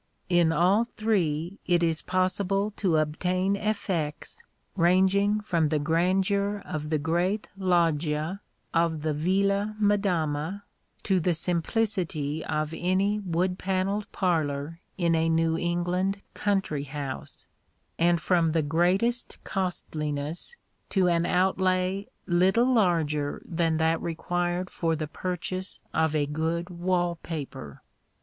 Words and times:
In 0.29 0.51
all 0.51 0.83
three 0.83 1.59
it 1.67 1.83
is 1.83 2.01
possible 2.01 2.71
to 2.71 2.97
obtain 2.97 3.55
effects 3.55 4.41
ranging 4.75 5.41
from 5.41 5.67
the 5.67 5.77
grandeur 5.77 6.63
of 6.65 6.89
the 6.89 6.97
great 6.97 7.49
loggia 7.55 8.41
of 8.73 9.03
the 9.03 9.13
Villa 9.13 9.75
Madama 9.77 10.63
to 11.03 11.19
the 11.19 11.35
simplicity 11.35 12.43
of 12.43 12.73
any 12.75 13.19
wood 13.19 13.59
panelled 13.59 14.11
parlor 14.11 14.79
in 14.97 15.13
a 15.13 15.29
New 15.29 15.55
England 15.55 16.23
country 16.33 16.85
house, 16.85 17.45
and 17.99 18.19
from 18.19 18.53
the 18.53 18.63
greatest 18.63 19.37
costliness 19.43 20.55
to 20.89 21.09
an 21.09 21.27
outlay 21.27 22.07
little 22.25 22.73
larger 22.73 23.39
than 23.45 23.77
that 23.77 24.01
required 24.01 24.71
for 24.71 24.95
the 24.95 25.05
purchase 25.07 25.79
of 25.93 26.15
a 26.15 26.25
good 26.25 26.71
wall 26.71 27.17
paper. 27.21 27.83